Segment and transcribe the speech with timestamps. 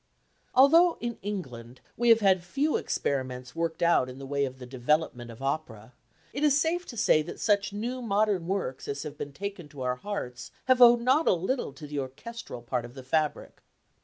[0.55, 4.65] Although in England we have had few experiments worked out in the way of the
[4.65, 5.93] development of opera,
[6.33, 9.81] it is safe to say that such new modern works as have been taken to
[9.83, 13.61] our hearts have owed not a little to the orchestral part of the fabric.